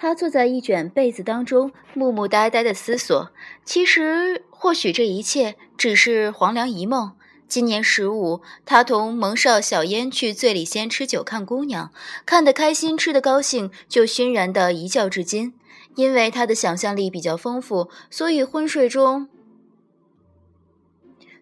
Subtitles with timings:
[0.00, 3.30] 他坐在一卷被子当中，木木呆呆的思索。
[3.64, 7.16] 其实，或许这一切只是黄粱一梦。
[7.48, 11.90] 今年十五，他同蒙少小烟去醉里仙吃酒看姑娘，
[12.24, 15.54] 看得开心，吃得高兴，就熏然的一觉至今。
[15.96, 19.28] 因为他的想象力比较丰富，所以昏睡中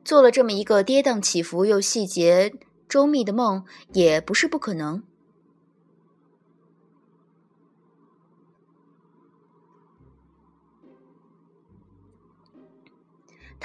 [0.02, 2.54] 做了这么一个跌宕起伏又细节
[2.88, 5.02] 周密的梦，也不是不可能。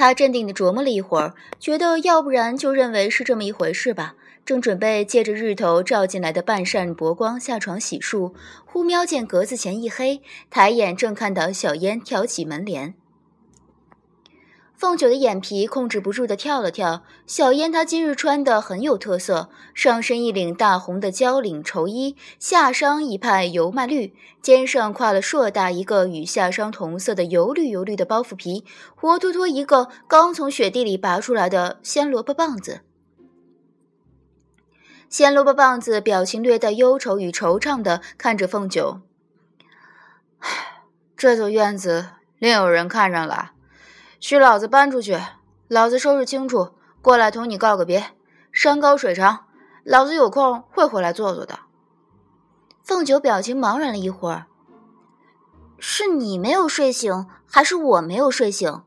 [0.02, 4.16] 他镇定地琢磨了一会儿，觉得要不然就认为是这么一回事吧。
[4.44, 8.34] 正准备借着日头照进来的半扇薄光下床洗漱，
[8.66, 12.96] 忽瞄见格子前一黑，抬眼正看到小烟挑起门帘。
[14.82, 17.04] 凤九的眼皮控制不住的跳了跳。
[17.28, 28.66] 小烟她今日穿的很有特色，上身一领大红的交领绸衣，下裳一派油麦绿，肩上挎了硕大一个与下裳同色的油绿油绿的包袱皮，
[28.96, 32.82] 活脱脱一个刚从雪地里拔出来的鲜萝卜棒子。
[35.10, 39.02] 鲜萝卜棒子表情略带忧愁与惆怅的看着凤九
[41.16, 43.52] ：“这座院子另有人看上了。”
[44.22, 45.20] 许老子搬出去，
[45.68, 48.12] 老子收拾清楚，过来同你告个别。
[48.52, 49.48] 山高水长，
[49.84, 51.62] 老子有空会回来坐坐的。
[52.84, 54.46] 凤九表情茫然了一会儿，
[55.80, 58.84] 是你没有睡醒，还是我没有睡醒？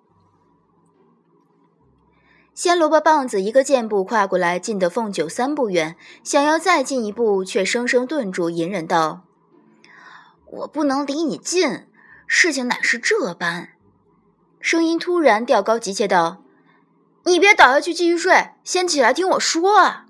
[2.55, 9.25] 鲜萝卜棒子一个箭步跨过来，近得凤九三步远，想要再进一步，却生生顿住，隐忍道
[10.47, 11.89] ：“我不能离你近，
[12.29, 13.71] 事情乃是这般。”
[14.65, 16.43] 声音突然调高，急切道
[17.27, 20.07] ：“你别倒下去继续睡，先起来听我说啊！”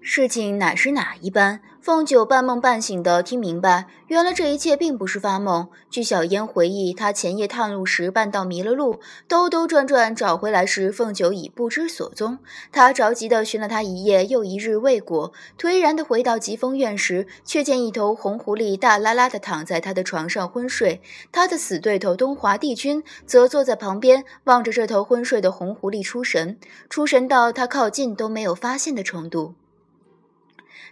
[0.00, 1.60] 事情哪是哪一般？
[1.82, 5.68] 凤九半梦半醒的听明白，原来这一切并不是发梦。
[5.90, 12.38] 据小烟回忆，他前夜探路时半道迷了路，兜兜转转找回来时，凤九已不知所踪。
[12.70, 26.56] 他着急的寻了他一夜又一日未果，颓然的回到疾风院时，却见一头红狐狸大拉拉的躺在他的床上昏睡，他的死对头东华帝君则坐在旁边望着这头昏睡的红狐狸出神，
[26.88, 29.54] 出神到他靠近都没有发现的程度。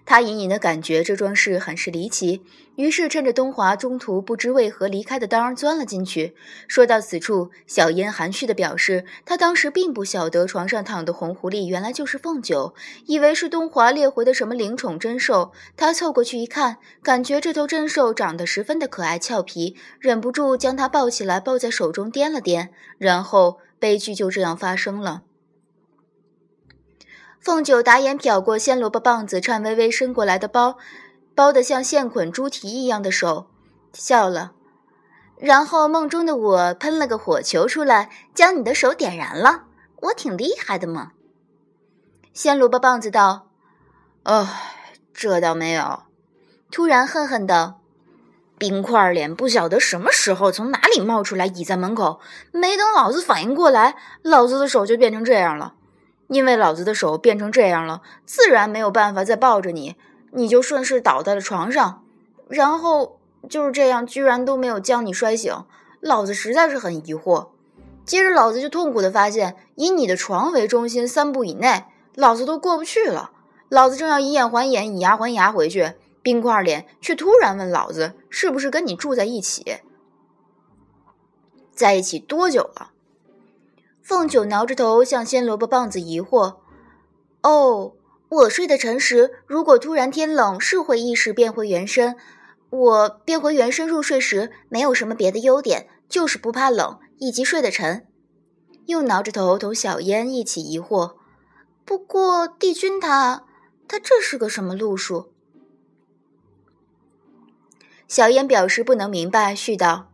[0.05, 2.43] 他隐隐的感觉这桩事很是离奇，
[2.77, 6.35] 于是趁着东华中途不知为何离开的当儿钻了进去。
[6.67, 12.75] 说到此处，小烟含蓄的表示，他当时并不晓得床上躺的红狐狸原来就是凤九，
[13.07, 15.53] 以为是东华猎回的什么灵宠珍兽。
[15.77, 25.23] 他凑过去一看，感觉这头珍兽长得十分的可爱俏皮，忍不住将它抱起来，抱在手中掂了掂，然后悲剧就这样发生了。
[27.41, 30.77] 凤九打眼瞟过鲜萝卜棒子颤巍巍伸过来的包，
[31.35, 33.47] 包得像线捆猪蹄一样的手，
[33.95, 34.53] 笑了。
[35.39, 39.65] 然后梦中的我喷了个火球出来，将你的手点燃了。
[40.03, 41.13] 我挺厉害的嘛。
[42.35, 43.49] 鲜萝卜棒子道
[44.25, 44.47] ：“哦，
[45.15, 46.03] 这倒没有。”
[46.71, 47.81] 突然恨恨道
[48.59, 52.21] ：“冰块脸不晓得什么时候从哪里冒出来，倚在门口，
[52.53, 55.77] 没等老子反应过来，老子的手就变成这样了。”
[56.31, 59.97] 因为老子的手变成这样了，自然没有办法再抱着你，
[60.31, 62.05] 你就顺势倒在了床上，
[62.49, 63.19] 然后
[63.49, 65.53] 就是这样，居然都没有将你摔醒，
[65.99, 67.49] 老子实在是很疑惑。
[68.05, 73.33] 接着，老子就痛苦的发现，以你的床为中心，三步以内，老子都过不去了。
[73.69, 79.81] 老子正要以眼还眼，以牙还牙回去，冰块脸却突然问老子，是不是跟你住在一起？
[81.73, 82.93] 在一起多久了？
[84.11, 86.57] 凤九挠着头，向鲜萝卜棒子疑惑
[87.45, 87.95] ：“哦，
[88.29, 92.17] 我睡得沉时，如果突然天冷，是会意识变回原身。
[92.71, 98.05] 我变回原身入睡时，没有什么别的优点，就是不怕冷，以及睡得沉。”
[98.87, 101.15] 又挠着头，同小烟一起疑惑
[101.87, 103.45] ：“不过帝君他，
[103.87, 105.31] 他这是个什么路数？”
[108.09, 110.11] 小烟表示不能明白，续道：“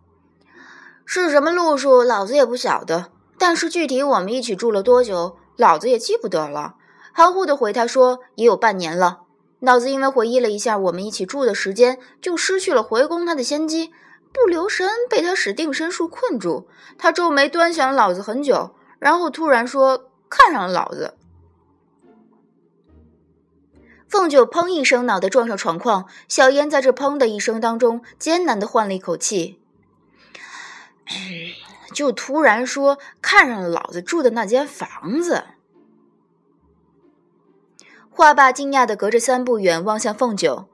[1.06, 3.12] 是什么路数，老子也不晓得。”
[3.48, 6.74] 但是具体我们一起住了多久，老子也记不得了。
[7.12, 9.20] 含糊的回他说：“也有半年了。”
[9.62, 13.92] 老子因为回忆了一下我们一起住的时间，就失去了回宫他的先机，
[14.32, 16.66] 不留神被他使定身术困住。
[16.98, 21.14] 他皱眉端详老子很久，然后突然说：“看上了老子。”
[24.10, 26.06] 凤九砰一声，脑袋撞上床框。
[26.26, 29.60] 小烟在这砰的一声当中，艰难的换了一口气。
[31.92, 35.44] 就突然说看上了老子住的那间房子。
[38.10, 40.68] 话罢，惊讶的隔着三步远望向凤九：“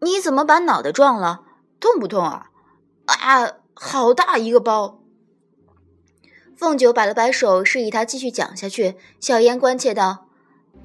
[0.00, 1.42] 你怎么把脑袋撞了？
[1.80, 2.50] 痛不痛啊？
[3.04, 4.98] 啊，好大一个包！
[6.56, 8.96] 凤九摆了摆手，示意他继续讲下去。
[9.20, 10.26] 小燕关切道：“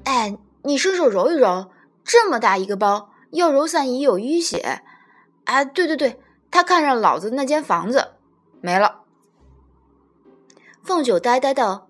[0.04, 1.70] 哎，你伸手揉一揉，
[2.04, 4.82] 这么大一个包，要揉散已有淤血。
[5.46, 8.12] 啊，对对对，他看上老子那间房子，
[8.60, 9.00] 没了。”
[10.84, 11.88] 凤九呆呆道：“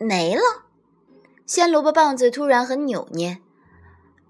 [0.00, 0.42] 没了。”
[1.44, 3.38] 鲜萝卜棒子突然很扭捏。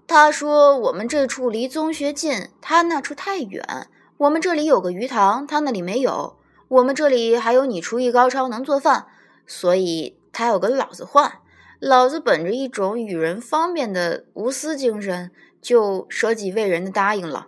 [0.05, 3.87] 他说：“我们这处离中学近，他那处太远。
[4.17, 6.35] 我们这里有个鱼塘，他那里没有。
[6.67, 9.07] 我们这里还有你厨艺高超，能做饭，
[9.47, 11.39] 所以他要跟老子换。
[11.79, 15.31] 老子本着一种与人方便的无私精神，
[15.61, 17.47] 就舍己为人的答应了。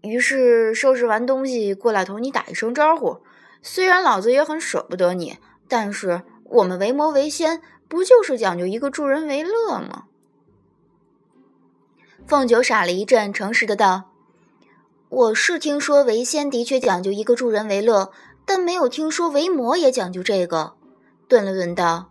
[0.00, 3.18] 于是收拾完东西过来同你打一声招呼。
[3.60, 5.38] 虽然老子也很舍不得你，
[5.72, 10.04] 但是我们为魔为仙，不就是讲究一个助人为乐吗？”
[12.28, 14.10] 凤九傻了一阵，诚实的道
[15.08, 18.12] ：“我是听说为仙的确讲究一个助人为乐，
[18.44, 20.74] 但没有听说为魔也讲究这个。”
[21.26, 22.10] 顿了顿道：“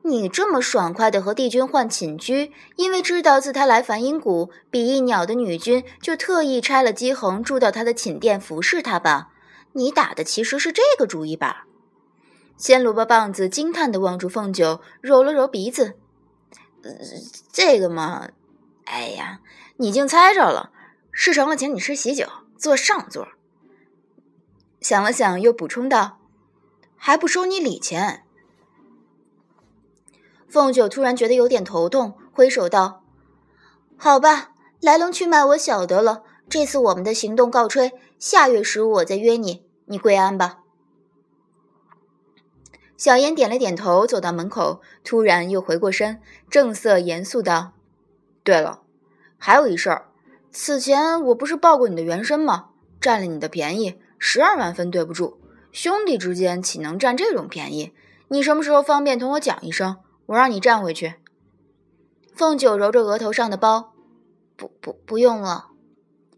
[0.00, 9.28] 你这么爽快的和帝君换寝居，因为知道自他来梵音谷，比翼鸟的女君就特意拆了姬恒住到他的寝殿服侍他吧？
[9.74, 11.66] 你打的其实是这个主意吧？”
[12.60, 15.94] 鲜萝卜棒子惊叹的望住凤九，揉了揉鼻子
[16.84, 16.92] ：“呃，
[17.50, 18.28] 这个嘛。”
[18.84, 19.40] 哎呀，
[19.78, 20.70] 你竟猜着了！
[21.10, 22.26] 事成了，请你吃喜酒，
[22.58, 23.28] 坐上座。
[24.82, 26.18] 想了想，又补充道
[26.98, 28.24] ：“还不收你礼钱。”
[30.46, 33.02] 凤九突然觉得有点头痛，挥手道
[33.96, 34.50] ：“好吧，
[34.82, 36.24] 来龙去脉我晓得了。
[36.50, 40.58] 这次我们的行动告吹，下月十五我再约你，你归安吧。”
[43.00, 46.20] 小燕点了点头，走到门口，突然又回过身，
[46.50, 47.72] 正色严肃道。
[48.44, 48.82] 对了，
[49.38, 50.08] 还有一事儿，
[50.52, 52.66] 此前我不是抱过你的原身吗？
[53.00, 55.40] 占了你的便宜，十二万分对不住。
[55.72, 57.94] 兄弟之间岂能占这种便宜？
[58.28, 59.96] 你什么时候方便同我讲一声，
[60.26, 61.14] 我让你占回去。
[62.34, 63.94] 凤九揉着额头上的包，
[64.58, 65.68] 不不不用了。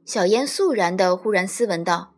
[0.04, 2.12] 小燕肃然的忽然斯文道：“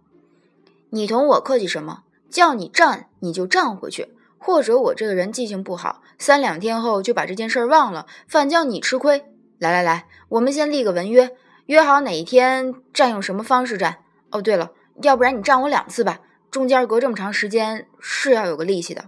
[0.91, 2.03] 你同我客气什么？
[2.29, 4.14] 叫你占你就占回去，
[4.45, 9.25] 或者我这个人记性不好，三两天后就把这件事儿忘了，反叫你吃亏。”
[9.59, 14.01] 来来来，我们先立个文约，约好哪一天占用什么方式占。
[14.31, 16.21] 哦，对了，要不然你占我两次吧，
[16.51, 19.07] 中间隔这么长时间，是要有个利息的。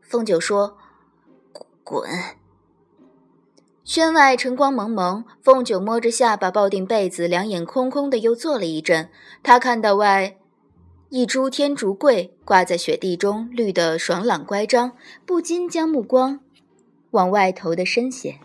[0.00, 0.78] 凤九说
[1.84, 2.08] ：“滚。”
[3.84, 9.10] 轩外晨光蒙蒙，凤九摸着下巴抱定被子，两眼空空的，又坐了一阵。
[9.42, 10.38] 他看到外
[11.10, 14.92] 一株天竺桂挂在雪地中，绿得爽朗乖张，
[15.24, 16.40] 不禁将目光
[17.12, 18.38] 往外投的深些。